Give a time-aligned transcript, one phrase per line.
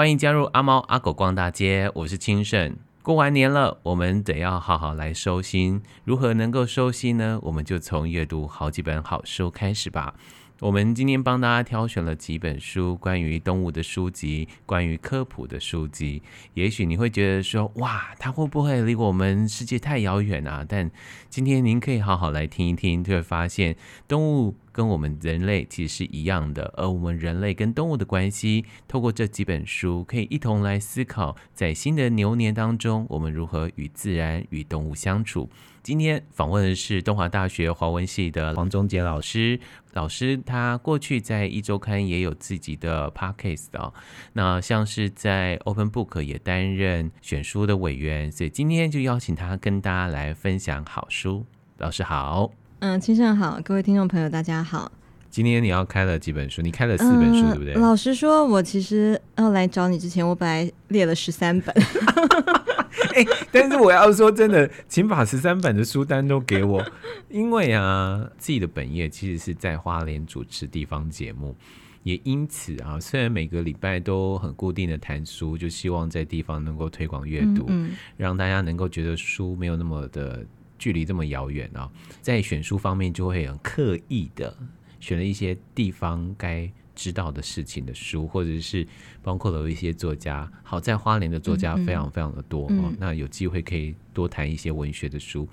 [0.00, 2.74] 欢迎加入阿猫阿狗逛大街，我是清盛。
[3.02, 5.82] 过完年了，我们得要好好来收心。
[6.04, 7.38] 如何能够收心呢？
[7.42, 10.14] 我们就从阅读好几本好书开始吧。
[10.60, 16.22] 我们今天帮大家挑选了几本书，关于动物的书籍，关于科普的书籍。
[16.52, 20.62] 也许你会觉得说，哇，它会不会离我们世界太遥远啊？
[20.68, 20.90] 但
[21.30, 23.74] 今天您可以好好来听一听，就会发现
[24.06, 35.48] 动物跟我们人类其实是一样的，而我们人类跟动物的关系，透过这几本书，可以一同来思考，在新的牛年当中，我们如何与自然与动物相处。
[35.82, 39.58] 今天访问的是东华大学华文系的黄忠杰老师。
[39.94, 43.92] 老师他过去在一周刊也有自己的 podcast 哦，
[44.34, 51.44] 那像是在 Open Book 也担任选书的委员，所以今天就邀请他跟大家来分享好书。
[51.78, 54.92] 老师好，嗯，先生好，各位听众朋友大家好。
[55.30, 56.60] 今天你要开了几本书？
[56.60, 57.74] 你开了四本书，对不对？
[57.74, 61.74] 老实说，我其实要来找你之前，我本来列了十三本。
[63.14, 66.84] 哎、欸，但是我要说真的，请把十三本的书单都给我，
[67.28, 71.56] 因为啊，自己的本业其实是在花莲主持地方节目，
[72.02, 80.44] 也因此啊，虽然每个礼拜都很固定的谈书，就希望在地方能够推广阅读，嗯嗯，让大家能够觉得书没有那么的
[80.78, 84.56] 距离这么遥远啊，在选书方面就会很刻意的
[84.98, 86.70] 选了一些地方该
[87.00, 88.86] 知道的事情的书，或者是
[89.22, 90.46] 包括了一些作家。
[90.62, 95.48] 好在花莲的作家非常非常的多，嗯嗯、那有机会可以多谈一些文学的书。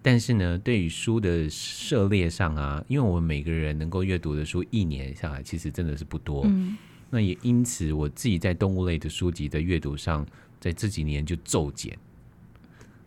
[0.00, 6.44] 但是呢，对于书的涉猎上啊，因为我们每个人能够阅读的书一年下来其实真的是不多。
[6.46, 6.74] 嗯、
[7.10, 10.26] 那也因此，我自己在动物类的书籍的阅读上，
[10.58, 11.94] 在这几年就骤减，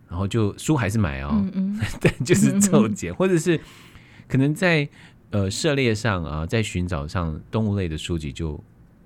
[0.08, 3.60] 然后就书还是买哦，嗯 嗯但就是骤减，或者是
[4.28, 4.88] 可能在。
[5.30, 8.58] 呃，涉猎上啊，在寻找上动物类的书籍就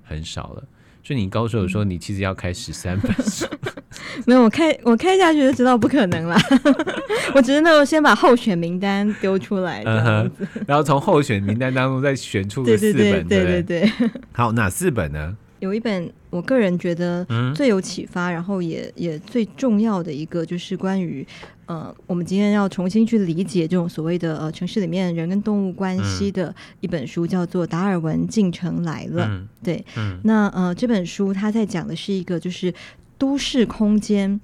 [0.03, 0.65] 很少了，
[1.03, 3.47] 所以你告诉我说，你其实要开十三本书，
[4.27, 6.37] 没有，我开我开下去就知道不可能了。
[7.35, 10.31] 我只是那种先把候选名单丢出来，嗯，
[10.67, 13.93] 然后从候选名单当中再选出 个四本，对对对，对，
[14.33, 15.37] 好，哪四本呢？
[15.61, 21.27] 有一本我个人觉得最有启发，嗯、然后也也最重要的一个，就是关于
[21.71, 29.25] 呃，我们今天要重新去理解这种所谓的呃城市里面人跟动物关系的一本书，嗯、叫做《达尔文进城来了》。
[29.29, 32.75] 嗯、对，嗯、那呃这本书它在讲的是一个就是
[33.17, 34.41] 都市空间，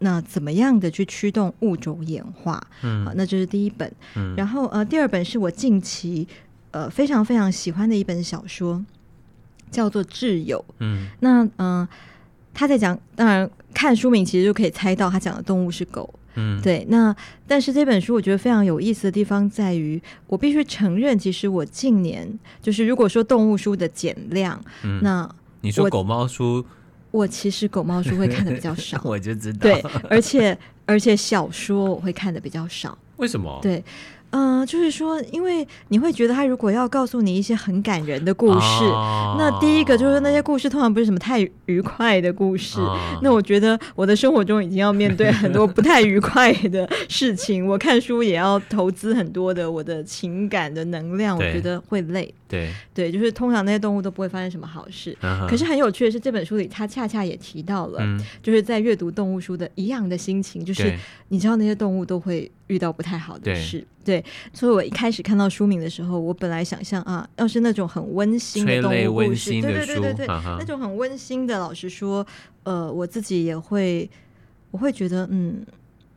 [0.00, 2.60] 那怎么样的去驱动物种演化？
[2.82, 3.88] 嗯，好，那这是第一本。
[4.16, 6.26] 嗯，然后呃第二本是我近期
[6.72, 8.84] 呃非常非常喜欢的一本小说。
[9.70, 11.88] 叫做挚友，嗯，那嗯、呃，
[12.52, 16.84] 他在讲，当然看书名其实就可以猜到他讲的动物是狗，嗯，对。
[16.88, 17.14] 那
[17.46, 22.26] 但是这本书我觉得非常有意思的地方在于，我必须承认，其实我近年
[22.62, 25.28] 就是如果说动物书的减量，嗯，那
[25.60, 26.64] 你说狗猫书，
[27.10, 29.80] 我其实狗猫书会看的比较少， 我就知道，对，
[30.10, 30.56] 而且
[30.86, 33.58] 而且小说我会看的比较少，为什么？
[33.62, 33.82] 对。
[34.34, 42.80] 嗯、呃，就是说，因为你会觉得他如果要告诉你一些很感人的故事，哦、那第一个就是那些故事通常不是什么太愉快的故事。
[42.80, 52.34] 哦、那我觉得我的生活中已经要面对很多不太愉快的事情，我看书也要投资很多的我的情感的能量，我觉得会累。
[52.48, 55.16] 对对，就是通常那些动物都不会发生什么好事。
[55.48, 60.92] 可是很有趣的是，这本书里他恰恰也提到了，嗯、就是在阅读动物书的一样的心情，就是
[61.28, 63.86] 你知道那些动物都会遇到不太好的事。
[64.04, 72.26] 对，对，所以我一开始看到书名的时候，我本来想象啊，要是那种很温馨的动物故事，对对对对对，那种很温馨的，老实说，
[72.64, 74.08] 呃，我自己也会，
[74.70, 75.64] 我会觉得，嗯。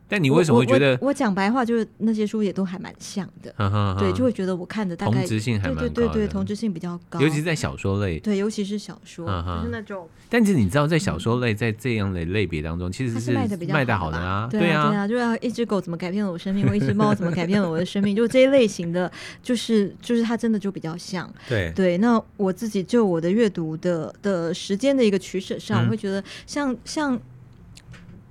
[0.07, 0.97] 但你为什么会觉得？
[1.01, 10.08] 我讲白话就是那些书也都还蛮像的，呵呵呵对，就会觉得我看的大概同质性还蛮高的，对对对，同质性比较高，尤其是在小说类，对，尤其是小说，就是那种。
[10.29, 19.11] 但是你知道，在小说类在这样的类别当中，其实是卖的比较卖的好的啊，对啊，对啊，就是一只狗怎么改变了我生命，或一只猫怎么改变了我的生命，就这一类型的，
[19.41, 21.97] 就是就是它真的就比较像，对对。
[21.97, 27.20] 那我自己就我的阅读的的时间的一个取舍上，我会觉得像像。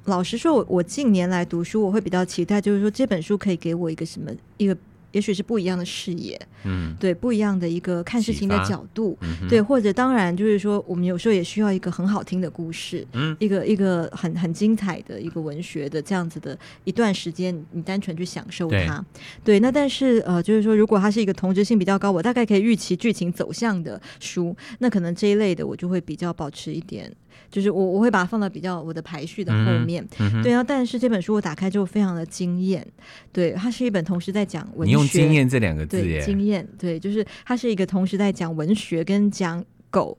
[0.06, 4.76] 老实说，我我近年来读书，我会比较期待，就是说这本书可以给我一个什么一个，
[5.12, 19.04] 也许是不一样的视野，嗯，对，不一样的一个看事情的角度，嗯、对，或者当然就是说，我们有时候也需要一个很好听的故事，嗯，一个一个很很精彩的一个文学的这样子的一段时间，你单纯去享受它，
[19.42, 27.10] 对，对，那但是呃，就是说，如果它是一个同质性比较高，我大概可以预期剧情走向的书，那可能这一类的我就会比较保持一点。
[27.56, 30.06] 就是我我会把它放到比较我的排序的后面，
[30.42, 30.62] 对啊。
[30.62, 32.86] 但是这本书我打开之后非常的惊艳，
[33.32, 34.90] 对，它是一本同时在讲文学。
[34.90, 36.18] 你用“惊艳”这两个字耶？
[36.18, 40.18] 对，惊艳，对，就是它是一个同时在讲文学跟讲狗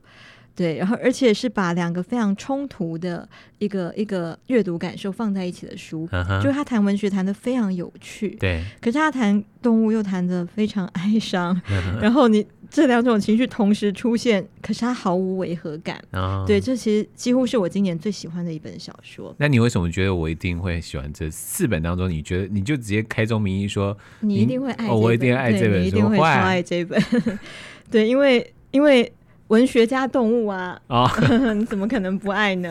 [0.56, 6.08] 对，然后而且是把两个非常冲突的一个一个阅读感受放在一起的书，
[6.42, 11.62] 就是他谈文学谈的非常有趣，对，可是他谈动物又谈的非常哀伤，
[12.02, 19.34] 然后你这两种情绪同时出现，可是它毫无违和感，啊，对，这其实几乎是我今年最喜欢的一本小说。
[19.38, 22.08] 那你为什么觉得我一定会喜欢这四本当中？
[22.10, 27.02] 你觉得你就直接开宗明义说你一定会爱，哦，我一定爱这本书，你一定会超爱这本，
[27.90, 29.12] 对，因为因为。
[29.48, 31.10] 文学家动物啊，哦，
[31.56, 32.70] 你怎么可能不爱呢？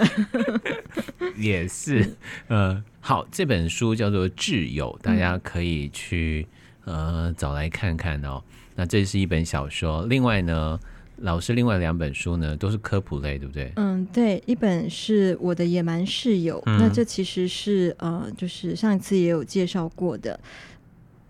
[1.36, 2.08] 也是，
[2.50, 6.46] 呃，好，这本书叫做《挚友》，大家可以去
[6.86, 8.44] 呃找来看看哦。
[8.78, 10.80] 那这是一本小说，另外呢，
[11.18, 13.74] 老师另外两本书呢都是科普类，对不对？
[13.76, 20.40] 嗯，对，一本是我的野蛮室友，嗯、那这其实是呃，就是上一次也有介绍过的，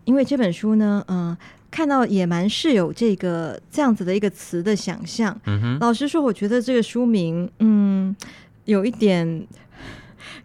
[0.06, 1.38] 因为这本书呢，嗯、呃。
[1.70, 8.16] 看到“野蛮室友”这个这样子的一个词的想象，嗯，老实说，我觉得这个书名，嗯，
[8.64, 9.46] 有一点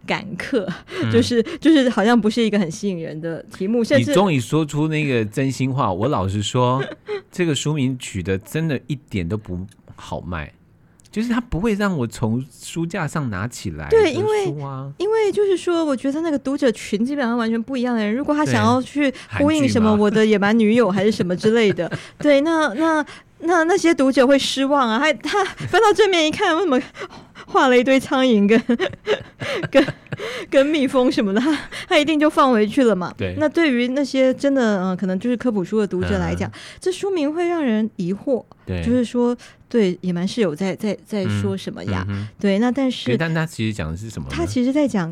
[0.05, 0.67] 感刻，
[1.01, 3.83] 嗯、就是就是好像不是一个很吸引人的题目。
[3.83, 6.83] 甚至你终于说出那个真心话，我老实说，
[7.31, 9.65] 这个书名取的真的一点都不
[9.95, 10.53] 好卖。
[11.11, 14.47] 就是他不会让我从书架上拿起来，对，因为
[14.97, 21.87] 因为就是说，我觉得那个读者群基本上完全不一样的人，如果他想要去 呼应什么我的野蛮女友还是什么之类的，
[22.17, 23.05] 对，那那
[23.45, 24.99] 那那些读者会失望啊！
[24.99, 26.79] 他他 翻到正面一看，为什么
[27.47, 28.61] 画了一堆苍蝇跟
[29.69, 29.85] 跟
[30.49, 31.57] 跟蜜蜂什么的，他
[31.87, 33.13] 他一定就放回去了嘛？
[33.17, 33.35] 对。
[33.37, 39.35] 那对于那些真的嗯、呃，可能就是科普书的读者来讲，嗯、这书名会让人疑惑，对，就是说。
[39.73, 42.05] 对，野蛮室友在在在说什么呀？
[42.07, 44.27] 嗯嗯、对，那但是，但他其实讲的是什么？
[44.29, 45.11] 他其实在讲，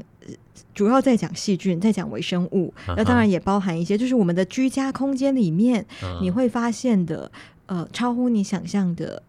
[0.76, 2.72] 主要在讲细菌，在讲微生物。
[2.90, 3.04] 那、uh.
[3.04, 6.22] 当然也包含一些，就是我们的居家空间里面，uh.
[6.22, 7.32] 你会发现的，
[7.72, 9.24] 呃，超乎你想象的。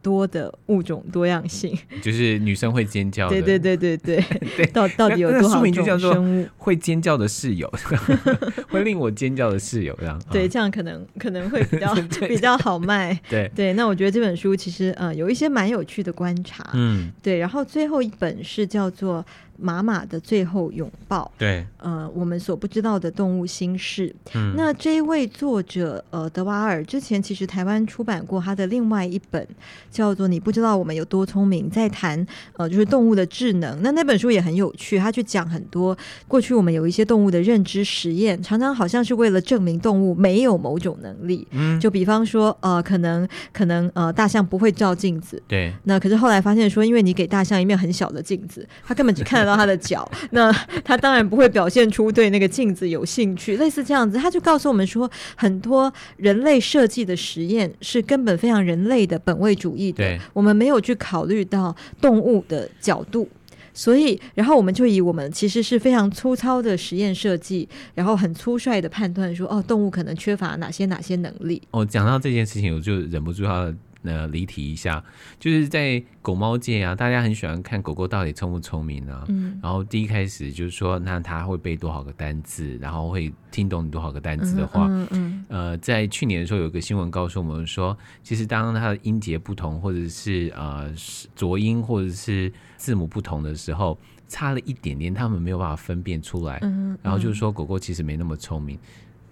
[0.00, 3.30] 多的物种多样性， 就是女生会尖叫的。
[3.42, 6.46] 对对对对对，对 到到底有多少种生物？
[6.56, 7.70] 会尖叫的室友，
[8.70, 10.18] 会令我尖叫的室友这样。
[10.30, 11.92] 对，这样可能可能会比较
[12.28, 13.12] 比较好卖。
[13.28, 16.64] 对对，那我觉得这本书其实呃有一些蛮有趣的观察。
[16.74, 17.36] 嗯，对。
[17.38, 19.22] 然后最后一本是叫做。
[19.60, 24.14] 马马的最后拥抱，对，呃，我们所不知道的动物心事。
[24.34, 29.46] 嗯，那这一位作者，呃，德瓦尔之前其实台湾出版过他的另外一本，
[29.90, 32.24] 叫做《你不知道我们有多聪明》，在谈
[32.56, 33.82] 呃，就是动物的智能。
[33.82, 35.96] 那那本书也很有趣，他去讲很多
[36.26, 41.46] 过去我们有一些动物的认知实验，常常好像是为了证明动物没有某种能力。
[41.50, 45.42] 嗯，就比方说，呃，可能可能呃，大象不会照镜子。
[45.48, 50.52] 对，那可是后来发现说，因为你给大象一面很小的镜子，它根本只看得到他的脚，那
[50.84, 53.56] 他当然不会表现出对那个镜子有兴趣。
[53.56, 59.96] 类似这样子，他就告诉我们说，很多人类设计的实验是根本非常人类的本位主义的。
[59.96, 63.28] 对我们没有去考虑到动物的角度，
[63.72, 71.62] 所以，然后我们就以我们其实是非常粗糙的实验设计，然后很粗率的判断说，哦，动物可能缺乏哪些哪些能力。
[71.70, 73.72] 哦，讲到这件事情，我就忍不住要。
[74.04, 75.02] 呃，离题一下，
[75.40, 79.24] 就是在狗猫界啊，大家很喜欢看狗狗到底聪不聪明啊。
[79.28, 90.88] 嗯，然后第一开始就是说，那它会背多少个单字，然后会听懂你多少个单字的话，嗯，呃，在去年的时候，有个新闻告诉我们说，其实当它的音节不同，或者是呃
[91.34, 96.58] 浊音或者是字母不同的时候，差了一点点，他们没有办法分辨出来。
[96.62, 98.78] 嗯，嗯然后就是说，狗狗其实没那么聪明。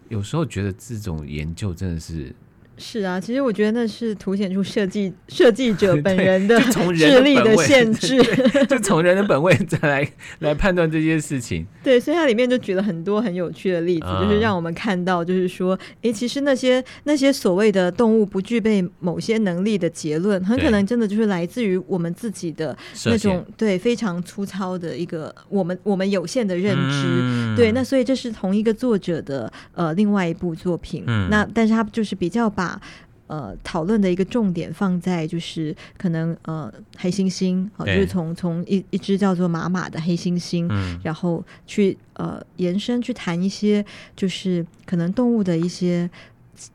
[0.09, 2.35] 有时候觉得这种研究真的是。
[2.79, 6.61] 是啊，其实我觉得那是凸显出设计设计者 本人的
[6.95, 8.23] 智力的限制，
[8.69, 11.67] 就从人的本位 再来来判断这件事情。
[11.83, 27.05] 对，所以它里面就举了很多很有趣的例子，嗯、就是让我们看到，就是说，哎，其实那些那些所谓的动物不具备某些能力的结论，很可能真的就是来自于我们自己的那种对，对非常粗糙的一个我们我们有限的认知。
[27.07, 31.03] 嗯、对，那所以这是同一个作者的呃另外一部作品。
[31.07, 32.66] 嗯、那但是他就是比较把。
[32.67, 32.81] 把
[33.29, 46.09] 呃讨论的一个重点放在就是可能呃黑猩猩啊，就是从从一一只叫做马马的黑猩猩，嗯、然后去呃延伸去谈一些就是可能动物的一些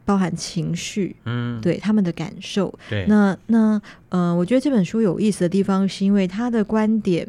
[0.04, 2.74] 包含情绪，嗯，对他们的感受。
[2.90, 7.26] 对，那那呃，我觉得这本书有意思的地方是因为他的观点。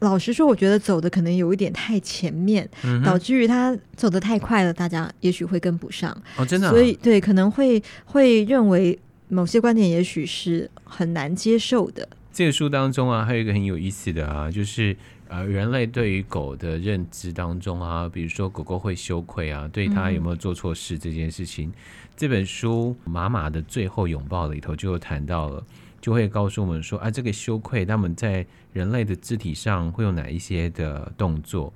[0.00, 6.16] 老实说，我觉得走的可能有一点太前面，嗯、导致于他走得太快了，大家也许会跟不上。
[6.36, 6.70] 哦，真的、啊。
[6.70, 12.08] 所以，对，可能会会认为某些观点也许是很难接受的。
[12.32, 21.72] 这个书当中啊，还有一个很有意思的啊，就是呃，人类对于狗的认知当中啊，比如说狗狗会羞愧啊，对它有没有做错事这件事情，嗯、
[22.16, 25.64] 这本书《妈妈的最后拥抱》里头就谈到了。
[26.08, 31.70] 就会告诉我们说啊，这个羞愧，他们在人类的肢体上会有哪一些的动作，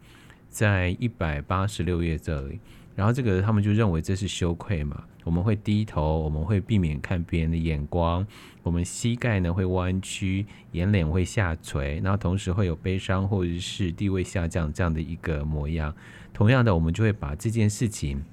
[0.49, 2.59] 在一百八十六页这里，
[2.97, 8.27] 然后这个他们就认为这是羞愧嘛，我们会低头，我们会避免看别人的眼光，
[8.63, 15.95] 我们膝盖呢会弯曲，眼脸会下垂，然后同时会有悲伤或者是地位下降这样的一个模样。
[16.33, 18.25] 同样的，我们就会把这件事情。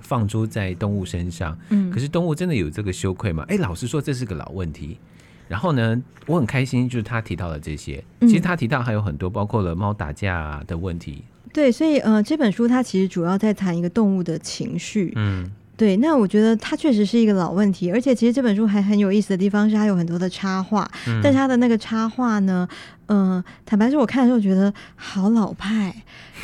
[0.00, 3.42] 放诸在动物身上，嗯，可是动物真的有这个羞愧吗？
[3.48, 4.98] 哎、欸，老实说，这是个老问题。
[5.48, 8.02] 然后呢，我很开心，就是他提到了这些。
[8.20, 11.22] 其实他提到还有很多，包括了猫打架的问题。
[11.52, 15.12] 对，所以呃，这本书它其实主要在谈一个动物的情绪。
[15.16, 15.50] 嗯。
[15.76, 22.66] 对，那我觉得它确实是一个老问题，而且其实这本书还很有意思的地方是它有很多的插画，嗯、但是它的那个插画呢，
[23.06, 25.92] 嗯、呃，坦白说我看的时候觉得好老派，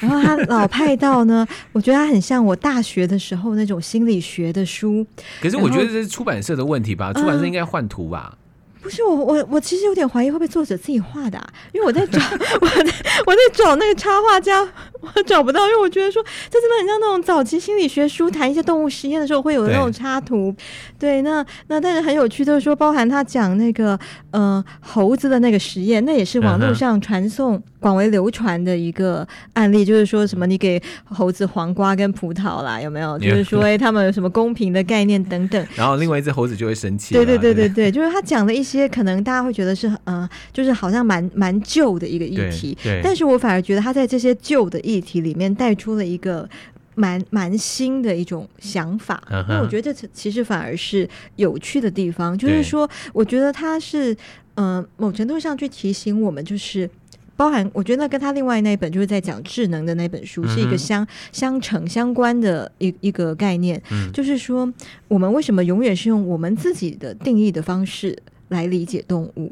[0.01, 5.07] 然后它老派到呢， 我觉得它很像我大学的时候那种心理学的书。
[5.41, 8.33] 可是我觉得这是出版社的问题吧，出版社应该换图吧。
[8.33, 8.40] 呃
[8.83, 12.19] 不是我，我我其实有点怀疑会不会作者自己画的，啊，因为我在找
[12.61, 12.93] 我在
[13.27, 14.67] 我在找那个插画家，
[15.01, 20.55] 我找不到，因为我觉得说这真的很像那种早期心理学书谈一些动物实验的时候会有的那种插图。
[20.99, 23.99] 对，对，那那但是很有趣就是说，包含他讲那个
[24.31, 33.19] 呃猴子的那个实验，那也是网络上传送广为流传的一个案例，就是说什么你给猴子黄瓜跟葡萄啦，有没有？
[33.19, 35.67] 就是说哎，他们有什么公平的概念等等。
[35.77, 37.15] 然后另外一只猴子就会生气。
[37.15, 38.70] 对对对对对，就是他讲了一些。
[38.71, 46.49] 些可能大家会觉得是呃，就是好像蛮蛮旧的一个议题，但是我反而觉得他在这些旧的议题里面带出了一个
[46.95, 49.23] 蛮蛮新的一种想法。
[49.31, 49.63] 那、uh-huh.
[49.63, 54.17] 我觉得这其实反而是有趣的地方，就是说，我觉得他是
[54.55, 56.89] 呃，某程度上去提醒我们，就是
[57.37, 64.71] 包含我觉得跟他另外那一本就是在讲智能的那本书，是一个相相成相关的一一个概念，嗯，就是说
[65.09, 68.17] 我们为什么永远是用我们自己的定义的方式。
[68.51, 69.51] 来理解动物，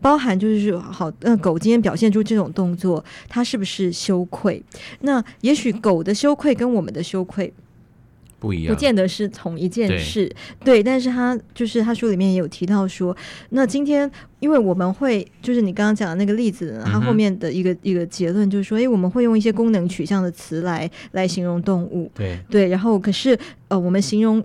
[0.00, 4.62] 包含就是说，好，那狗今天表现出这种动作，它是不是羞愧？
[5.00, 7.52] 那也许狗的羞愧跟我们的羞愧
[8.40, 10.26] 不一样，不见得是同一件事。
[10.58, 13.16] 对，对，但是他就是他书里面也有提到说，
[13.50, 22.10] 那今天因为我们会，就是你刚刚讲的那个例子，它后面的一个、嗯、一个结论就是说，哎，我们会用一些功能取向的词来来形容动物。
[22.12, 24.44] 对对，然后可是呃，我们形容。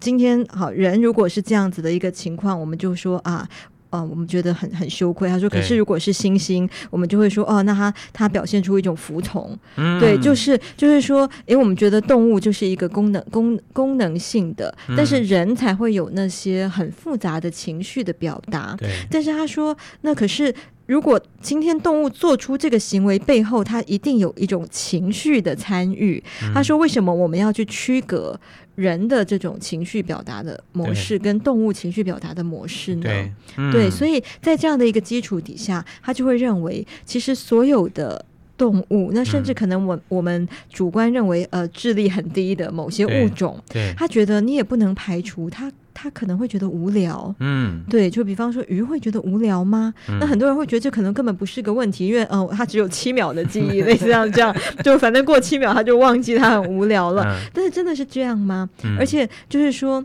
[0.00, 3.46] 今天好人如果是这样子的一个情况，我们就说啊，
[3.90, 5.28] 呃，我们觉得很很羞愧。
[5.28, 18.74] 他说，可是如果是猩猩，我们就会说哦，那他他表现出一种服从，嗯、对，就是就是说，因为我们觉得动物就是一个功能功功能性的，但是人才会有那些很复杂的情绪的表达。
[18.78, 20.54] 对，但是他说，那可是。
[20.90, 26.20] 如果今天动物做出这个行为背后，它一定有一种情绪的参与。
[26.52, 28.36] 他说：“为什么我们要去区隔
[28.74, 38.24] 人的这种情绪表达的模式跟动物情绪表达的模式呢？”对，嗯、对，所以在这样的一个基础底下，他就会认为，其实所有的
[38.56, 45.70] 动物，那甚至可能我我们主观认为呃智力很低的某些物种，对，他觉得你也不能排除他。
[46.02, 49.92] 他可能会觉得无聊，嗯，对，就比方说鱼会觉得无聊吗？
[50.08, 57.22] 嗯、那很多人会觉得这可能根本不是个问题，因为嗯、呃，他只有七秒的记忆，类似这样这样， 就反正过七秒他就忘记他很无聊了。
[57.24, 58.66] 嗯、但是真的是这样吗？
[58.82, 60.02] 嗯、而且就是说，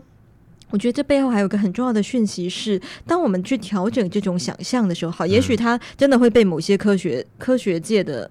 [0.68, 8.30] 我觉得这背后还有个很重要的讯息是，当我们去调整这种想象的时候，好，也许他真的会被某些科学科学界的。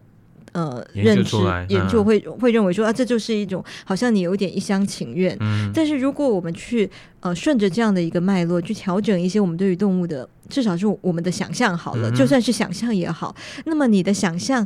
[0.56, 1.36] 呃，认知
[1.68, 5.36] 研究会会认为说啊，这就是一种好像你有点一厢情愿。
[5.42, 13.36] 嗯，但是如果我们去呃顺着这样的一个脉络去调整一些我们对于动物的至少是我们的想象好了，嗯、就算是想象也好，
[13.66, 14.66] 那么你的想象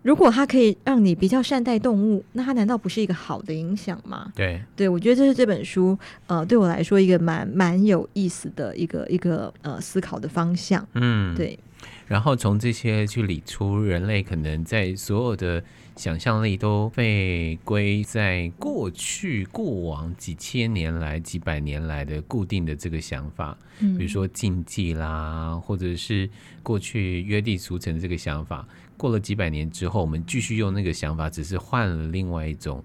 [0.00, 4.32] 如果它可以让你比较善待动物，那它难道不是一个好的影响吗？
[4.34, 10.86] 对，对我觉得这是这本书呃对我来说一个蛮蛮有意思的一个一个呃思考的方向。
[10.94, 11.58] 嗯，对。
[12.06, 15.62] 然后从这些去理出人类可能在所有的
[15.96, 26.28] 想象力都被归在过去过往几千年来几百年来的固定的这个想法，比如说禁忌啦，或者是
[26.62, 32.84] 过去约定俗成的这个想法，过了几百年之后，我们继续用那个想法，只是换了另外一种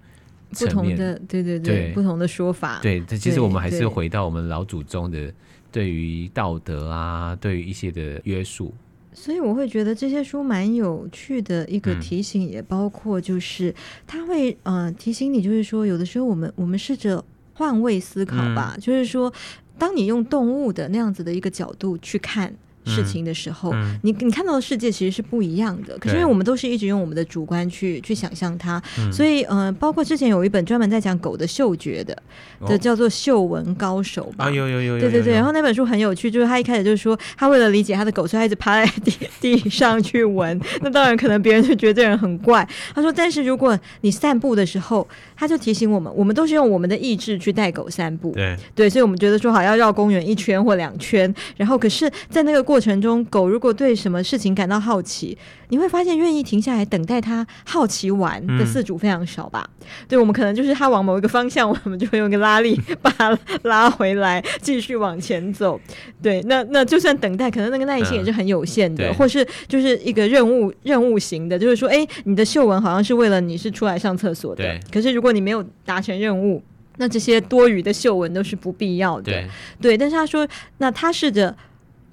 [0.52, 2.80] 不同的，对对对，对不同的说法。
[2.82, 5.34] 对，这其实我们还是回到我们老祖宗的
[5.70, 8.74] 对于道德啊，对于一些的约束。
[9.14, 13.74] 所以我会觉得这些书蛮有趣的一个提醒，也包括就是
[14.08, 19.32] 它会呃提醒你，就是说有的时候我们我们试着换位思考吧，就是说
[19.78, 22.54] 当你用动物的那样子的一个角度去看
[22.86, 25.98] 事情的时候，嗯、你你看到的世界其实是不一样的。
[25.98, 32.18] 可是因为我们都是一直用我们的主观去去想象它，嗯、所以呃，包括之前有一本专门在讲狗的嗅觉的，
[32.66, 34.46] 的叫做《嗅闻高手》吧。
[34.46, 35.00] 啊，有有有有。
[35.00, 40.60] 对对对，然后那本书很有趣，就是他一开始就是说，他为了理解他的狗，所以他一直趴在地地上去闻。
[40.82, 42.68] 那当然可能别人就觉得这人很怪。
[42.94, 48.32] 他说，但是如果你散步的时候，他就提醒我们，我们都是用我们的意志去带狗散步。
[48.32, 55.38] 对对，所以我们觉得说好要绕公园一圈或两圈，然后可是，在那个过程中，狗如果对什么事情感到好奇，
[55.68, 59.70] 你会发现愿意停下来等待它好奇玩的饲主非常少吧？
[59.82, 65.78] 嗯、对，我们可能就是它往某一个方向，我们就会用一个拉力把它拉回来，继续往前走。
[66.24, 76.64] 对，那那就算等待，可能那个耐心也是很有限的，嗯、或是就是一个任务任务型的，就是说，哎，你的嗅闻好像是为了你是出来上厕所的，可是如果你没有达成任务，
[76.96, 79.24] 那这些多余的嗅闻都是不必要的。
[79.24, 79.48] 对，
[79.82, 80.48] 对，但是他说，
[80.78, 81.54] 那他试着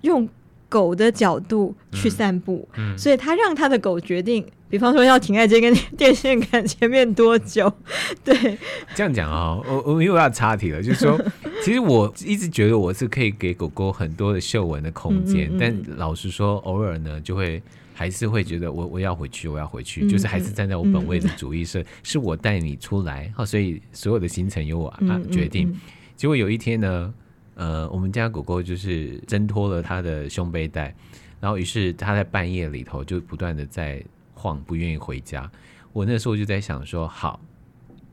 [0.00, 0.28] 用。
[0.68, 7.72] 狗的角度去散步，嗯嗯、所以他让他的狗决定，比方说要停在这根电线杆前面多久。
[8.22, 8.58] 对，
[8.94, 11.18] 这样讲啊、哦，我我又要插题了，就是说，
[11.64, 17.62] 其实我一直觉得我是可以给狗狗很多的嗅闻的空间，但老实说，偶尔呢，就会
[17.94, 25.74] 还是会觉得我我要回去，我要回去，嗯、就是还是站在我本位的主义是、嗯、是我带你出来，好所以所有的行程由我啊决定。
[26.14, 27.14] 结果有一天呢。
[27.58, 30.94] 呃，我们家狗狗就是挣脱了它的胸背带，
[31.40, 34.00] 然后于是它在半夜里头就不断的在
[34.32, 35.50] 晃，不愿意回家。
[35.92, 37.40] 我那时候就在想说，好，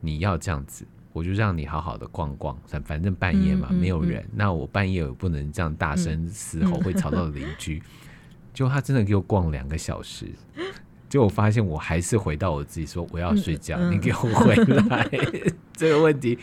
[0.01, 0.83] 你要这样子，
[1.13, 7.79] 我就让你好好的逛逛，反反正半夜嘛，没有人，那我半夜我不能这样大声嘶吼，会吵到邻居。
[8.51, 10.25] 结果它真的给我逛两个小时，
[11.07, 15.07] 结果我发现我还是回到我自己说我要睡觉，嗯嗯、你给我回来，
[15.77, 16.37] 这个问题。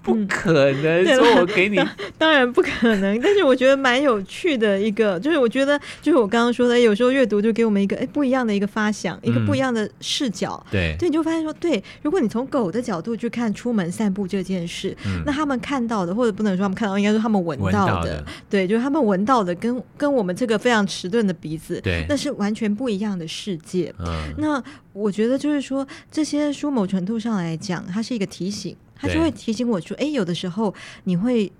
[0.00, 1.78] 不可能说我给你，
[2.16, 3.20] 当然不可能。
[3.20, 10.64] 但是我觉得蛮有趣的一个，就是我觉得就是我刚刚说的，有时候阅读就给我们一个哎不一样的一个发想，一个不一样的视角。
[10.70, 14.96] 对，对，你就发现说，对，如果你从狗的角度去看出门散步这件事，
[15.26, 23.92] 那他们看到的，或者不能说他们看到，应该说他们闻到的，对，就是他们闻到的，跟跟我们这个非常迟钝的鼻子，对，那是完全不一样的世界。
[24.38, 24.62] 那
[24.98, 28.76] 我觉得就是说，这些书某程度上来讲，它是一个提醒。
[29.00, 31.50] 它就会提醒我说：“哎，有的时候你会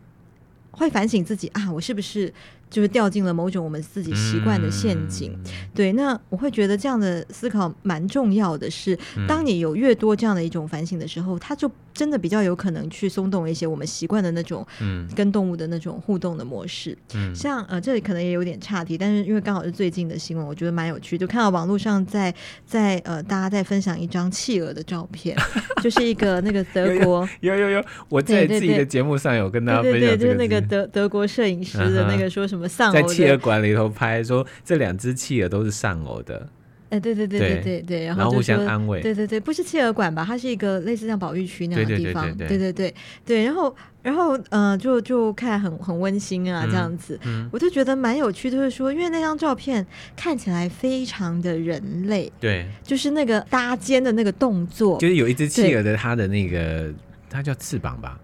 [0.73, 2.33] 会反省自己啊，我是不是？”
[2.71, 5.93] 就是掉进了某种我们自己习惯的陷阱，嗯、对。
[5.95, 11.67] 那我会觉得这样的思考蛮重要的是，是当你有越多这样的一种反省的时候，它就
[11.99, 16.97] 真的比较有可能去松动一些我们习惯的那种，嗯跟动物的那种互动的模式。
[17.17, 22.33] 嗯，像呃，这里可能也有点岔题，但是因为刚好是最近的新闻，我觉得蛮有趣，就看到网络上在
[22.65, 25.37] 在呃，大家在分享一张企鹅的照片，
[25.83, 32.93] 就是一个那个德国有有有，我在自己的节目上有跟大家分享对对，就是那个德德国摄影师的那个说什么丧。
[32.93, 36.49] 在企鹅馆里头拍，说这两只企鹅都是丧偶的。
[36.91, 39.01] 哎，对对对对对对，然后互相安慰。
[39.03, 40.25] 对对对，不是企鹅馆吧？
[40.27, 42.35] 它是一个类似像保育区那样的地方。
[42.37, 42.95] 对对对
[43.27, 47.19] 对，然后然后呃，就就看很很温馨啊，这样子。
[47.51, 52.33] 我就觉得蛮有趣，就是说，因为那张照片看起来非常的人类。
[52.41, 56.93] 对，就是那个搭肩的那个动作，就是有一只企鹅的它的那个，
[57.29, 58.19] 它叫翅膀吧。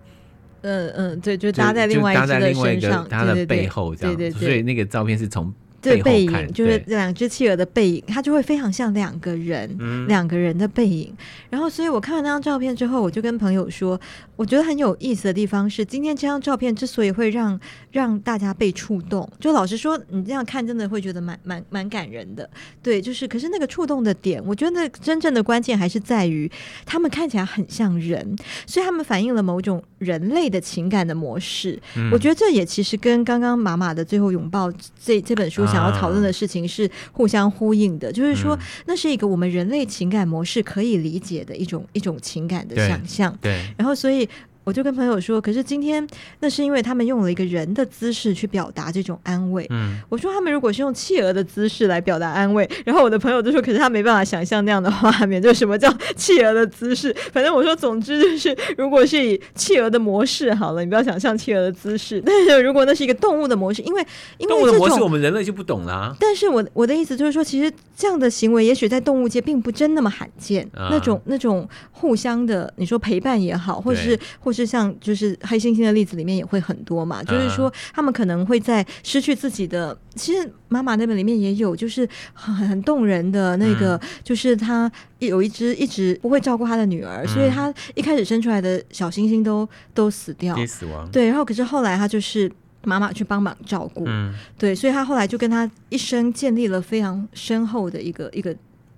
[0.63, 5.53] 嗯嗯，对，就搭在另外一只的身上，它的背后这样，对对对，所以那个照片是从
[6.03, 11.15] 背影，就是两只企鹅的背影，它就会非常像两个人，两个人的背影。
[11.51, 14.01] 然后，所以我看完那张照片之后，我就跟朋友说，
[14.37, 17.59] 我觉得很有意思的地方是，今天这张照片之所以会让
[17.93, 22.49] 让大家被触动，就老实说，你这样看真的会觉得蛮蛮蛮感人的。
[22.83, 26.51] 对，就是，可是那个触动的点，我觉得真正的关键还是在于
[26.85, 31.81] 他们看起来很像人，所以他们反映了某种人类的情感的模式。
[31.97, 38.57] 嗯、我觉得这也其实跟刚刚马马的最后拥抱这这本书想要讨论的事情是互相呼应的，啊、就是说，
[38.87, 43.37] 那是一个我们人类情感模式可以理解的一种一种情感的想象。
[43.41, 44.29] 对，然后所以。
[44.65, 46.07] 我就跟朋友说，可是今天
[46.41, 49.67] 那是因为他们用了一个人的姿势去表达这种安慰。
[49.71, 57.15] 嗯，我说他们如果是用企鹅的姿势来表达安慰，然后我的朋友就说，可是他没办法想象那样的画面，就什么叫 企鹅的姿势？
[57.33, 62.23] 反正我说，总之就是，如果是以企鹅的模式好了，你不要想象企鹅的姿势。
[62.25, 64.01] 但是如果那是一个动物的模式，因为
[64.39, 66.15] 因为动物的模式我们人类就不懂啦。
[66.19, 75.37] 但是我我的意思就是说，其实这样的行为也许在动物界并不真那么罕见，啊、那种那种互相的，你说陪伴也好，或者是或是像就是。
[75.43, 91.11] 黑猩猩的例子里面也会很多嘛，就是说他们可能会在失去自己的，其实妈妈那本里面也有，就是很很动人的那个，就是他有一只一直不会照顾他的女儿，所以他一开始生出来的小猩猩都都死掉，死亡。
[91.11, 92.51] 对，然后可是后来他就是
[92.85, 94.05] 妈妈去帮忙照顾。
[94.07, 98.55] 嗯，对，所以他后来就跟他一生建立了非常深厚的一个一个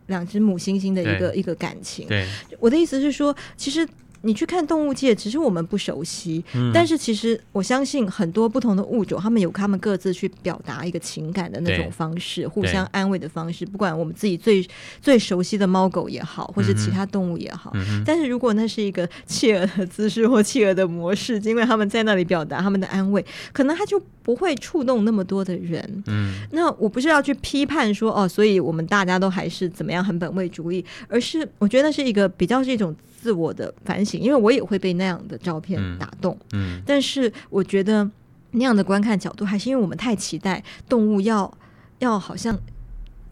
[0.07, 2.07] 两只母猩猩的一个一个感情。
[2.07, 2.27] 对，
[2.61, 3.87] 我的意思是说，其实。
[4.27, 13.65] 你去看动物界，只是我们不熟悉，嗯、但是其实我相信很多不同的物种，他们有他们各自去表达一个情感的那种方式，互相安慰的方式。
[13.65, 14.67] 不管我们自己最
[15.01, 26.03] 最熟悉的猫狗也好，或是其他动物也好，嗯、但是如果那是一个企鹅的姿势或企鹅的模式，因为他们在那里表达他们的安慰，可能他就不会触动那么多的人。
[26.07, 32.95] 嗯，那我不是要去批判说哦，所以我们大家都还是怎么样很本位主义，而是我觉得那是一个比较是一种。
[33.27, 36.39] 自我的反省，因为我也会被那样的照片打动。
[36.53, 38.09] 嗯，嗯，但是我觉得
[38.53, 41.53] 那样的观看角度，还是因为我们太期待动物要
[41.99, 42.57] 要好像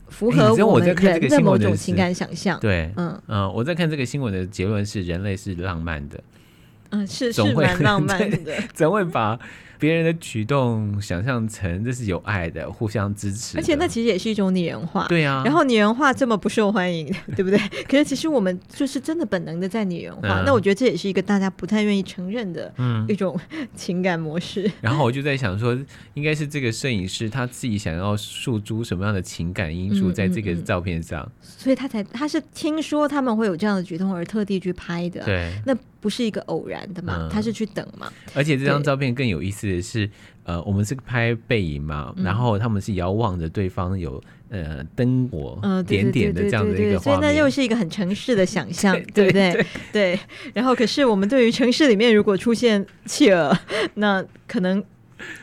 [0.09, 2.59] 符合我们人的某种情感想象。
[2.59, 6.21] 对，嗯嗯，我在看这个新闻的结论是，人类是浪漫的。
[6.91, 9.39] 嗯，是是蛮浪 漫的， 怎会把
[9.85, 15.07] 别人的举动想象成这是有爱的，互相支持，而且那其实也是一种拟人化。
[15.09, 17.59] 对啊，然后拟人化这么不受欢迎， 对不对？
[17.87, 20.41] 可是其实我们就是真的本能的在拟人化。
[20.41, 22.73] 嗯、那我觉得这也是一个大家不太愿意承认的
[23.07, 23.39] 一种
[23.77, 24.67] 情感模式。
[24.67, 25.79] 嗯、然后我就在想说，
[26.15, 35.23] 应该是这个摄影师他自己想要诉诸什么样的情感因素在这个照片上，所以他才他是听说他们会有这样的举动而特地去拍的。
[35.27, 37.19] 对，那不是一个偶然的嘛？
[37.21, 38.11] 嗯、他是去等嘛？
[38.35, 40.09] 而且这张照片更有意思的是。
[40.47, 49.53] 呃，我们是拍背影嘛，嗯、然后他们是遥望着对方有呃灯火点点的这样的一个画面，所以那又是一个很城市的想 象，对不对？
[49.55, 50.21] 对，对。
[50.53, 53.59] 然后，可是我们对于城市里面如果出现企鹅，
[53.95, 54.85] 那可能。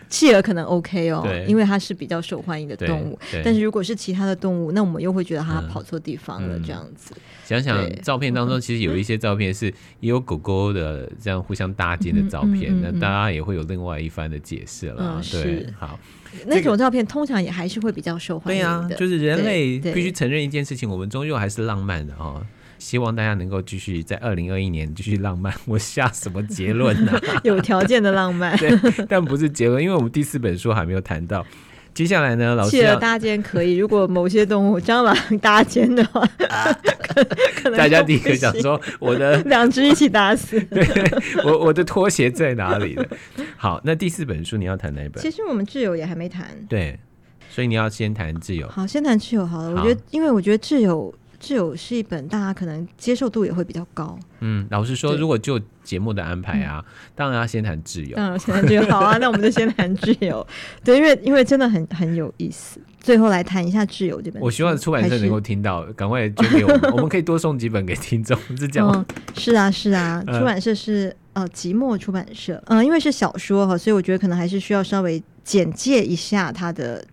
[0.09, 3.17] 企鹅可能 OK 哦，因为它是比较受欢迎的动物。
[3.43, 7.13] 但是如果是其他的动物，那我们又会觉得它跑错地方了，这样子。
[7.45, 9.67] 想想照片当中，其实有一些照片是
[9.99, 14.95] 也有狗狗的这样互相搭肩的照片，那大家也会有另外一番的解释了。
[14.99, 15.99] 嗯、对，是好，
[16.45, 18.87] 那种照片通常也还是会比较受欢迎的。
[18.89, 22.41] 对啊，就是人类必须承认一件事情，我们终究还是浪漫的哦。
[22.81, 25.53] 希望大家能够继续在二零二一年继续浪漫。
[25.65, 27.13] 我下什么结论呢？
[27.45, 28.71] 有条件的浪漫，对，
[29.07, 31.45] 但不是结论，因为我们第四本书还没有谈到。
[31.93, 36.25] 接下来呢，老师，企鹅搭肩可以，如果某些动物蟑螂搭肩的话，
[37.61, 40.59] 可能大家第一个想说我的两只一起打死。
[40.71, 40.83] 对，
[41.45, 43.05] 我我的拖鞋在哪里了？
[43.57, 45.21] 好，那第四本书你要谈哪一本？
[45.21, 46.97] 其实我们挚友也还没谈，对，
[47.49, 48.67] 所以你要先谈挚友。
[48.69, 49.75] 好，先谈挚友好了。
[49.75, 51.13] 好我觉得，因为我觉得挚友。
[51.41, 54.17] 挚友是一本大家可能接受度也会比较高。
[54.39, 58.15] 嗯，老实说，如果就节目的安排啊，嗯、当然要先谈挚友。
[58.15, 60.45] 当然先谈挚友，好啊，那我们就先谈挚友。
[60.85, 62.79] 对，因为因为真的很很有意思。
[62.99, 64.39] 最后来谈一下挚友这本。
[64.39, 68.37] 我希望出版社能够听到，赶是快捐给我们， 我们可以多送几本给听众。
[68.55, 69.05] 是这样、嗯。
[69.35, 72.61] 是啊，是啊，出版社是呃即墨出版社。
[72.67, 77.03] 嗯，因为是小说哈，所以我觉得可能还是需要稍微简介一下它的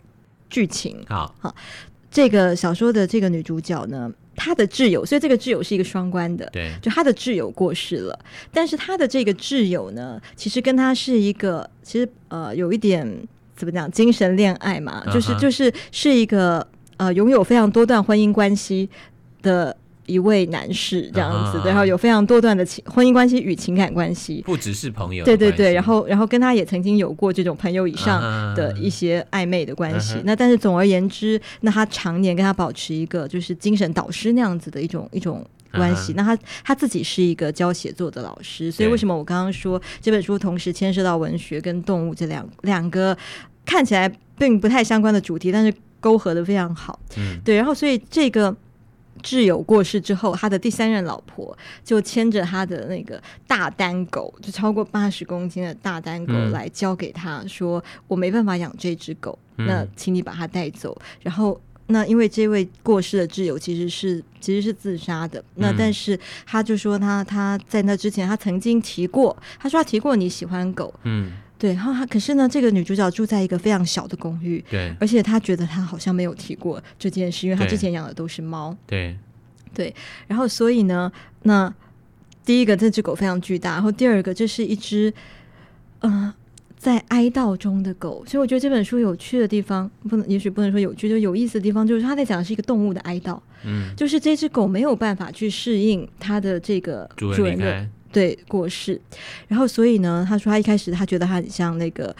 [0.51, 1.03] 剧情。
[1.09, 1.55] 好好。
[2.11, 8.19] 这个小说的这个女主角呢，她的挚友，所以这个挚友是一个双关的，对，就她的挚友过世了，
[8.53, 13.07] 但是她的这个挚友呢，其实跟她是一个，其实呃，有一点
[13.57, 16.67] 怎么讲，精神恋爱嘛，就是就是是一个
[16.97, 18.89] 呃，拥有非常多段婚姻关系
[19.43, 19.77] 的。
[20.09, 25.23] 一位男士这样子，然后有非常多段的情婚姻关系与情感关系，不只是朋友。
[25.23, 28.21] 对对对，然后然后跟他也曾经有过这种朋友以上
[28.55, 30.17] 的一些暧昧的关系。
[30.25, 36.15] 那但是总而言之，那他常年跟他保持一个就是精神导师那样子的一种一种关系。
[36.15, 43.15] 那他他自己是一个教写作的老师，所以为什么我刚刚说这本书同时牵涉到文学跟动物这两两个
[43.67, 46.99] 看起来并不太相关的主题，但是勾合的非常好。
[47.19, 48.57] 嗯，对，然后所以这个。
[49.23, 71.33] 挚友过世之后，他的第三任老婆就牵着他的那个大单狗，就超过八十公斤的大单狗来交给他，嗯、说：“我没办法养这只狗，嗯、那请你把它带走。”然后，那因为这位过世的挚友其实是其实是自杀的，那但是他就说他他在那之前他曾经提过，他说他提过你喜欢狗，嗯。
[71.59, 79.17] 对，然后他可是呢，这个女主角住在一个非常小的公寓，对，而且她觉得她好像没有提过这件事，因为她之前养的都是猫，对，
[79.75, 79.93] 对，
[80.29, 81.11] 然后所以呢，
[81.43, 81.75] 那
[82.45, 85.13] 第一个这只狗非常巨大，然后第二个这是一只，
[86.03, 86.35] 嗯、呃，
[86.77, 97.89] 在哀悼中的狗，所以我觉得这本书有趣的地方，不能，也许不能说有趣，就有意思的地方，就是他在讲的是一个动物的哀悼，嗯，就是这只狗没有办法去适应它的这个主人的。
[98.19, 99.01] 对，过世，
[99.47, 102.13] 然后所以呢，他说他一开始他觉得他很像那个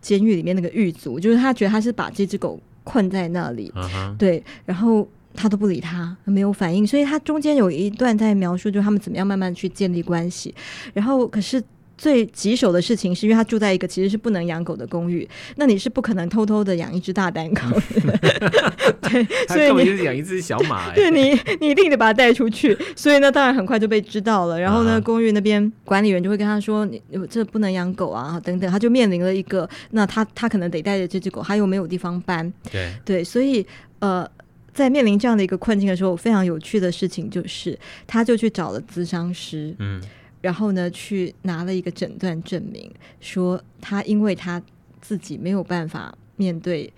[0.00, 4.16] 监狱里面那个狱卒，就是他觉得他是把这只狗困在那里，uh huh.
[4.16, 10.54] 对，然后他都不理他，没有反应，所以他中间有一段在描述，就是他们怎么样慢慢去建立关系，
[10.94, 11.62] 然后可是
[12.02, 17.60] 最棘手的事情，是因为他住在一个其实是不能养狗的公寓，那你是不可能偷偷的养一只大丹狗
[17.94, 18.18] 的。
[19.02, 20.94] 对， 所以你就是养一只小马、欸。
[20.96, 22.76] 对你，你一定得把它带出去。
[22.96, 24.58] 所以呢，当然很快就被知道了。
[24.58, 32.52] 然后呢，公寓那边管理员就会跟他说：“你这不能养狗啊，等等。”他就面临了一个，那他他可能得带着这只狗，他又没有地方搬。
[32.68, 33.64] 对对，所以
[34.00, 34.28] 呃。
[34.74, 40.02] 在面临这样的一个困境的时候，非常有趣的事情就是，他就去找了咨商师，嗯，
[40.42, 44.60] 然后呢，去拿了一个诊断证明，说他因为他
[45.00, 46.92] 自己没有办法面对。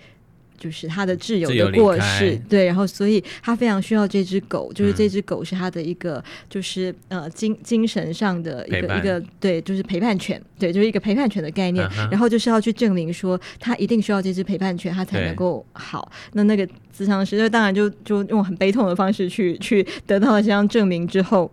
[0.57, 16.11] 就是他的挚友的过世，对，然后所以他非常需要这只狗，就是这只狗是他的一个，就是呃精精神上的一个一个，对，就是陪伴犬，对，就是一个陪伴犬的概念，然后就是要去证明说他一定需要这只陪伴犬，他才能够好。
[16.33, 21.51] 那那个咨商师就当然就就用很悲痛的方式去去得到了这张证明之后。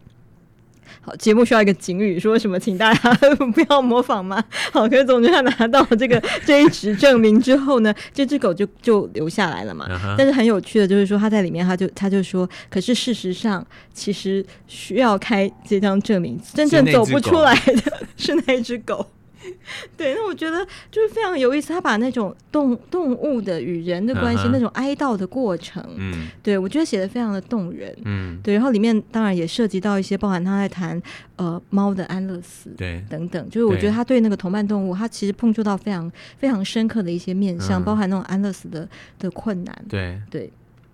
[1.02, 3.14] 好，节目需要一个警语，说什么，请大家
[3.54, 4.44] 不要模仿吗？
[4.72, 9.88] 好，可是总之他拿到这个 这一纸证明之后呢，这只狗就就留下来了嘛。
[9.90, 10.16] Uh huh.
[10.18, 19.08] 但是很有趣的就是说，他在里面，他就他就说，可是事实上，其实需要开这张证明，真正走不出来的 是那一只狗。
[19.98, 21.74] 对，那我觉得就是非常有意思。
[21.74, 24.52] 他把那种动动物的与人的关系，uh huh.
[24.52, 28.54] 那种哀悼的过程，嗯，对我觉得写的非常的动人，嗯，对。
[28.54, 31.02] 然后里面当然也涉及到一些，包含他在谈
[31.38, 33.50] 呃猫的安乐死，对，等等。
[33.50, 37.86] 就是我觉得他对那个同伴动物，他其实碰触到非常非常深刻的一些面向，uh huh.
[37.86, 40.52] 包含那种安乐死的的困难，对对，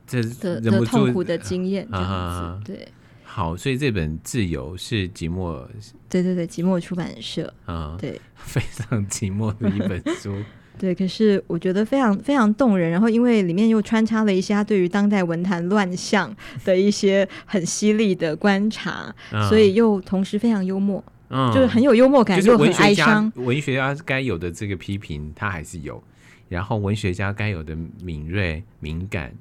[0.08, 2.66] 这的的痛苦的经验这样子，uh huh.
[2.66, 2.88] 对。
[3.38, 5.63] 好，所以这本《自由》是寂寞，
[6.10, 10.36] 对对对，寂寞出版社啊，嗯、对， 非常寂寞的一本书。
[10.80, 12.89] 对，可是我觉得非常非常动人。
[12.89, 23.32] 然后，因为里面又穿插了一些他对于当代文坛乱象的一些很犀利的观察，嗯、所以又同时非常幽默，嗯，就是很有幽默感，又很哀伤。
[23.36, 26.02] 文学家该有的这个批评，他还是有；
[26.50, 29.32] 然后，文学家该有的敏锐、敏感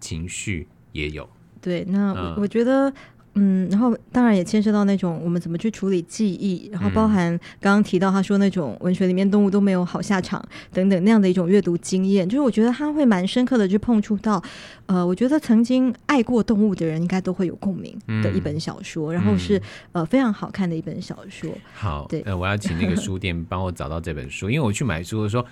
[0.00, 1.26] 情绪也有。
[1.62, 2.92] 对，那我，我觉得。
[3.34, 14.42] 嗯，然后当然也牵涉到那种我们怎么去处理记忆，然后包含刚刚提到他说那种文学里面动物都没有好下场等等那样的一种阅读经验，就是我觉得他会蛮深刻的去碰触到，
[14.84, 19.60] 呃，我觉得曾经爱过动物的人应该都会有共鸣的一本小说，嗯、然后是
[19.92, 21.50] 呃非常好看的一本小说。
[21.72, 25.46] 好，对，呃，我要请那个书店 帮我找到这本书，因为我去买书的时候，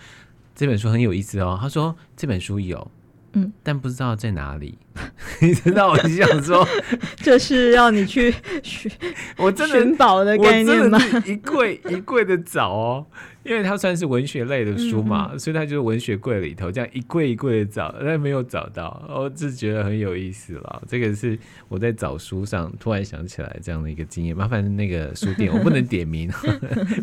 [0.54, 1.58] 这本书很有意思哦。
[1.58, 2.90] 他说这本书有。
[3.32, 4.76] 嗯，但不知道在哪里，
[5.40, 5.90] 你知道？
[5.90, 6.66] 我就想说，
[7.16, 8.90] 这是要你去寻，
[9.36, 10.98] 我真的寻宝的概念吗？
[11.26, 13.06] 一柜 一柜的找哦。
[13.42, 20.82] 因为它算是文学类的书嘛，嗯、所以它就是文学柜里头这样一柜一柜的找，但没有找到，我只觉得很有意思了。
[20.86, 24.36] 这个是我在找书上突然想起来这样的一个经验。
[24.36, 26.30] 麻烦那个书店，我不能点名，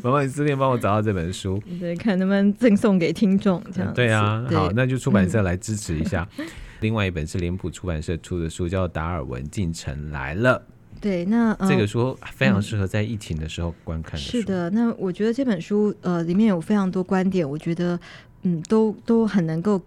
[0.03, 3.91] 麻烦书店帮我找到这本书，对，看能不能赠送给听众这样。
[3.95, 6.27] 对啊，对好，那就出版社来支持一下。
[6.37, 6.45] 嗯、
[6.79, 10.63] 另外一本是脸谱出版社出的书，叫《达尔文进城来了》。
[10.99, 14.19] 对，那、呃、这个书非常适合在疫情的时候观看的、嗯。
[14.19, 17.99] 是的，那我觉得这本书呃里面有非常多观点，我觉得
[18.41, 19.79] 嗯都都很能够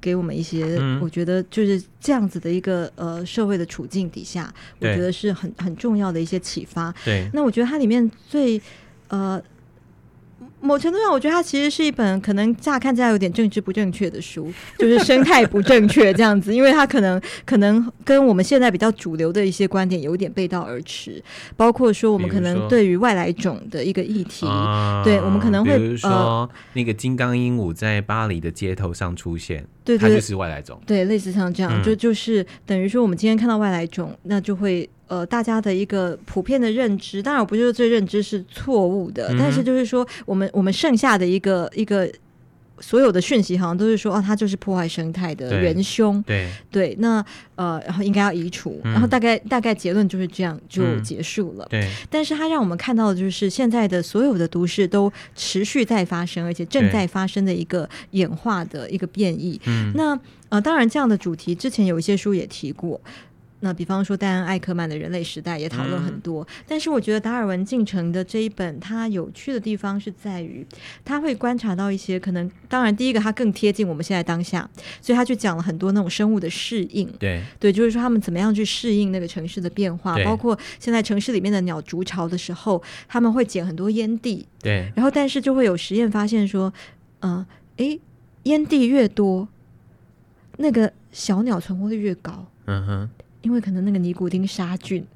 [0.00, 6.94] 给我们一些，嗯、我觉得就是这样子的一个呃社会的处境底下，我觉得是很很重要的一些启发。
[7.04, 8.60] 对，那我觉得它里面最
[9.08, 9.42] 呃。
[10.64, 21.22] 某程度上，我觉得它其实是一本可能乍看起来有点政治不正确的书，就是生态不正确这样子，因为它可能可能跟我们现在比较主流的一些观点有点背道而驰，
[21.56, 24.46] 包括说我们可能对于外来种的一个议题，
[25.04, 34.88] 对我们可能会比如说、呃、那个金刚鹦鹉在巴黎的街头上出现，对，它就是外来种，对，类似像这样，嗯、就就是等于说我们今天看到外来种，那就会。
[35.06, 42.10] 呃，大家的一个普遍的认知，当然我不是说这认知是错误的，嗯、但是就是说，我们我们剩下的一个一个
[42.80, 46.96] 所有的讯息，好像都是说，哦，它就是破坏生态的元凶，对对，对。
[46.98, 51.64] 那呃，然后应该要移除，嗯、然后大概大概结论就是这样就结束了。
[51.66, 51.90] 嗯、对。
[52.10, 59.60] 但是它让我们看到的就是现在的所有的都市都持续在发生，而且正在发生的一个演化的一个变异。
[59.66, 59.92] 嗯。
[59.94, 63.00] 那呃，当然这样的主题之前有一些书也提过。
[63.64, 70.64] 那比方说，戴安·艾克曼的《人类时代》也讨论很多，嗯、但是我觉得达尔文进程的这一本，它有趣的地方是在于，
[71.02, 74.68] 他会观察到一些可能，当然第一个他更贴近我们现在当下，
[75.00, 77.42] 所以他就讲了很多那种生物的适应，对。
[77.58, 86.70] 对，就是说他们怎么样去适应那个城市的变化，包括现在城市里面的鸟筑巢的时候，他们会捡很多烟蒂，对，然后但是就会有实验发现说，
[87.20, 87.46] 嗯、呃，
[87.78, 88.00] 诶，
[88.42, 89.48] 烟蒂越多，
[90.58, 93.10] 那个小鸟存活率越高，嗯哼。
[93.44, 95.06] 因为可能那个尼古丁杀菌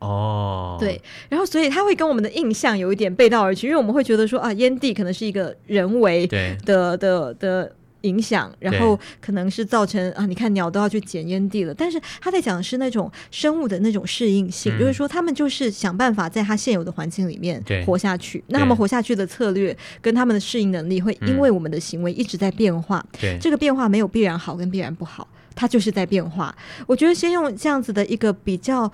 [0.00, 7.34] 哦，对，然后所以它会跟我们的印象有一点背道而驰，因为我们会觉得说啊，烟蒂可能是一个人为的的的。
[7.34, 11.74] 的影响，然后可能是造成啊，你看鸟都要去捡烟蒂了。
[11.74, 18.42] 但是他在讲的是那种生物的那种适应性，嗯、就是说他们就是想办法在他现有的环境里面活下去。
[18.46, 23.04] 那他们活下去的策略跟他们的适应能力，会因为我们的行为一直在变化。
[23.20, 25.26] 嗯，这个变化没有必然好跟必然不好，
[25.58, 26.54] 它就是在变化。
[26.86, 28.90] 我觉得先用这样子的一个比较。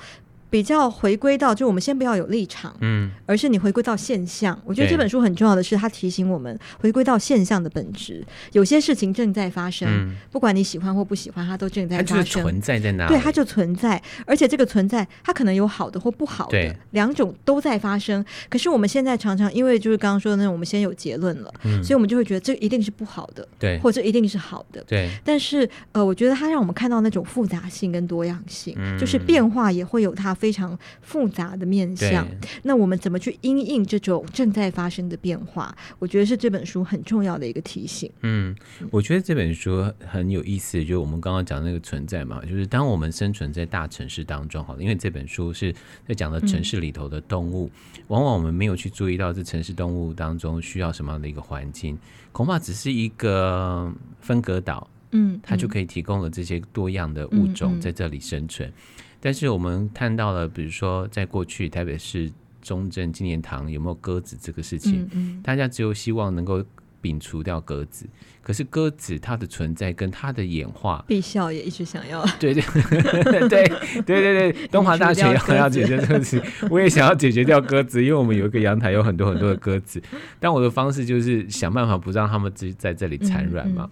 [0.55, 4.57] 比较回归到，就我们先不要有立场，嗯，而是你回归到现象。
[4.65, 8.25] 我觉得这本书很重要的是，它提醒我们回归到现象的本质。
[8.53, 12.19] 有些事情正在发生，嗯，不管你喜欢或不喜欢，它都正在发生。
[12.19, 13.09] 它就存在在哪？
[13.09, 18.25] 对，它就存在，而且这个存在，它可能有好的或不好的，两种都在发生。
[18.49, 25.11] 可是我们现在常常因为就是刚刚说的那种，我们先有结论了，嗯，所以我们就会觉得这一定是不好的，对，或者一定是好的，对。
[25.25, 32.29] 但是呃，我觉得它让我们看到那种复杂性跟多样性，嗯，就是变化也会有它非常复杂的面向，
[32.65, 35.75] 那我们怎么去因应这种正在发生的变化？
[35.99, 38.13] 我觉得是这本书很重要的一个提醒。
[38.21, 38.55] 嗯，
[38.91, 45.75] 我觉得这本书很有意思，就是我们刚刚讲的那个存在嘛，就是当我们生存在大城市当中，好了，因为这本书是
[46.07, 51.99] 在讲的城市里头的动物，嗯，往往我们没有去注意到这城市动物当中需要什么样的一个环境，
[52.33, 58.69] 恐怕只是一个分隔岛，嗯，它就可以提供了这些多样的物种在这里生存。
[58.69, 58.94] 嗯嗯
[59.25, 66.63] 但是我们看到了，比如说在过去台北市中正纪念堂有没有鸽子这个事情，嗯嗯，大家只有希望能够
[67.01, 68.07] 摒除掉鸽子。
[68.43, 80.03] 可是鸽子它的存在跟它的演化，毕校也一直想要， 对对对对对对，东华大学要要解决这个事，我也想要解决掉鸽子，因为我们有一个阳台有很多很多的鸽子，
[80.39, 83.89] 但我的方式就是想办法不让它们自己在这里产卵嘛。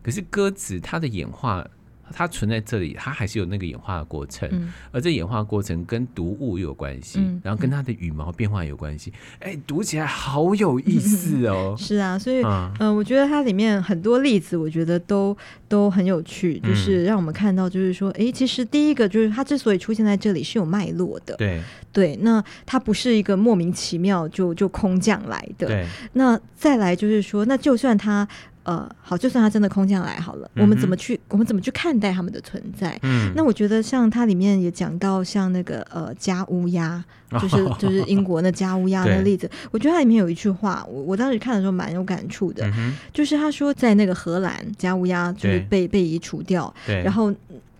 [0.00, 1.66] 可是鸽子它的演化。
[2.12, 9.12] 它存在这里，它还是有那个演化的过程，嗯、而这演化过程跟毒物有关系，嗯、然后跟它的羽毛变化有关系。
[9.40, 11.74] 哎、嗯，读起来好有意思哦。
[11.78, 15.36] 是啊，所以嗯、呃，我觉得它里面很多例子，我觉得都
[15.68, 21.60] 都很有趣，就是让我们看到，就是说，哎，其实第一个就是它之所以出现在这里是有脉络的，对
[21.92, 25.86] 对，那它不是一个莫名其妙就就空降来的，对。
[26.12, 28.26] 那再来就是说，那就算它。
[28.66, 32.98] 呃，好，就算他真的空降来好了，嗯、我们怎么去，我们怎么去看待他们的存在？
[33.02, 37.04] 嗯，那我觉得像它里面也讲到，像那个呃家乌鸦，
[37.40, 47.32] 就是就是英国那家乌鸦的例子，我觉得它里面有一句话，我我当时看的时候蛮有感触的，嗯、就是他说在那个荷兰家乌鸦就是被被移除掉，对，然后。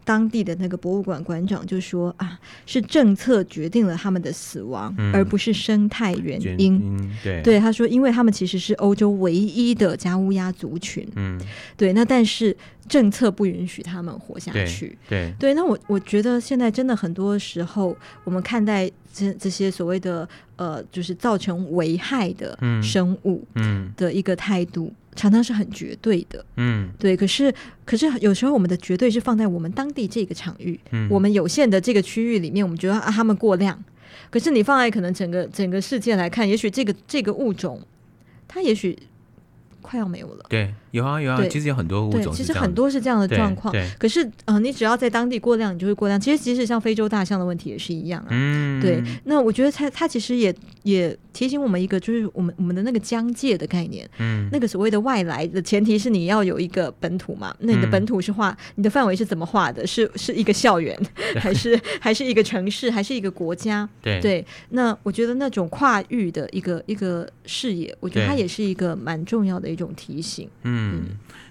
[0.06, 6.96] 当地的那个博物馆馆长就说啊，是政策决定了他们的死亡，嗯、而不是生态原因。
[7.24, 11.04] 对，对，他说，因为他们其实是欧洲唯一的家乌鸦族群。
[11.16, 11.36] 嗯，
[11.76, 12.56] 对，那但是
[12.88, 14.96] 政策不允许他们活下去。
[15.08, 24.84] 对，对，对，那我我觉得现在真的很多时候，我们看待这这些所谓的呃，就是造成危害的生物，嗯，的一个态度。
[24.86, 27.16] 嗯嗯常常是很绝对的，嗯，对。
[27.16, 27.52] 可是，
[27.84, 33.82] 可是有时候我们的绝对是放在我们当地这个场域，嗯，我们有限的这个区域里面，我们觉得啊，他们过量。
[34.30, 37.80] 可是你放在可能整个整个世界来看，也许这个这个物种，
[38.46, 38.96] 它也许。
[39.82, 40.44] 快要没有了。
[40.48, 42.32] 对，有啊有啊，其实有很多物种。
[42.32, 43.74] 其实很多是这样的状况。
[43.98, 46.18] 可是，嗯、呃，你只要在当地过量，你就会过量。
[46.18, 48.28] 其实，即使像非洲大象的问题也是一样啊。
[48.30, 48.80] 嗯。
[48.80, 54.08] 对，那我觉得它它其实也也提醒我们一个，就是我们我们的那个疆界的概念。
[54.18, 54.48] 嗯。
[54.50, 57.54] 那个所谓的外来的前提是你要有一个本土嘛？
[57.60, 59.86] 那你的本土是画，你的范围是怎么画的？
[59.86, 60.98] 是是一个校园
[61.38, 63.86] 还是还是一个城市，还是一个国家？
[64.00, 64.46] 对对。
[64.70, 69.66] 那我觉得那种跨域的一个一个视野，我觉得它也是一个蛮重要的。
[69.66, 70.48] 一种提醒。
[70.62, 70.85] 嗯，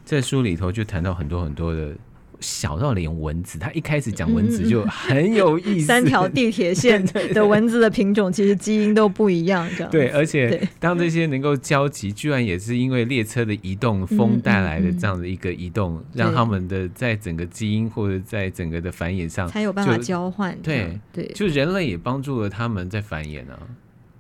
[0.04, 1.96] 在书里头就谈到很多很多的
[2.42, 5.88] 小到连蚊子，他一开始讲蚊子就很有意思。
[5.88, 10.10] 三条地铁线 的蚊子的品种其实基因都不一样，这样对。
[10.10, 20.56] 而且当这些能够交集，居然也是因为列车的移动、风带来的这样的一个移动，让他们的在整个基因或者在整个的繁衍上才有办法交换。
[20.62, 23.58] 对对，就人类也帮助了他们在繁衍啊。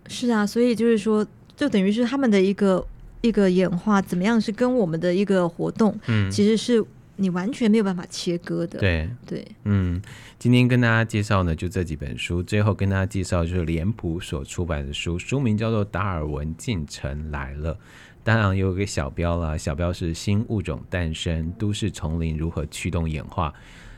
[0.07, 2.83] 是啊，所以就是说，就等于是他们的一个。
[3.25, 6.83] 一个演化怎么样是跟我们的一个活动，嗯，其实是
[7.17, 8.79] 你完全没有办法切割的。
[8.79, 9.09] 对。
[9.25, 10.01] 对，嗯，
[10.37, 17.73] 今天跟大家介绍呢，就这几本书，最后跟大家介绍就是脸谱所出版的书，书名叫做《达尔文进城来了》，
[18.23, 23.53] 当然有一个小标啦，小标是新物种诞生，都市丛林如何驱动演化。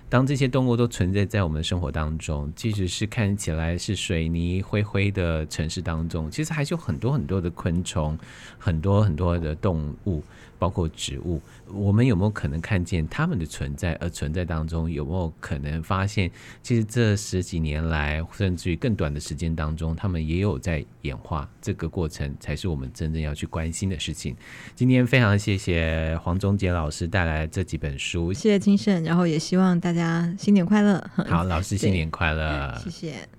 [0.09, 8.17] 当这些动物都存在在我们的生活当中，即使是看起来是水泥灰灰的城市当中，其实还是有很多很多的昆虫，
[8.57, 10.23] 很多很多的动物。
[10.59, 11.41] 包括植物，
[11.71, 13.93] 我们有没有可能看见它们的存在？
[13.95, 16.29] 而存在当中有没有可能发现，
[16.61, 21.49] 其实这十几年来，甚至于更短的时间当中，它们也有在演化。
[21.61, 24.35] 这个过程才是我们真正要去关心的事情。
[24.75, 31.03] 今天非常谢谢黄宗杰老师带来这几本书，谢谢金圣，然后也希望大家新年快乐。
[31.27, 33.36] 好，老师新年快乐，谢谢。